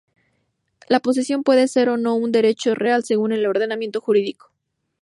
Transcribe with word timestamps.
La 0.89 0.99
posesión 0.99 1.43
puede 1.43 1.67
ser 1.67 1.89
o 1.89 1.95
no 1.95 2.15
un 2.15 2.31
derecho 2.31 2.73
real 2.73 3.03
según 3.03 3.33
el 3.33 3.45
ordenamiento 3.45 4.01
jurídico. 4.01 4.51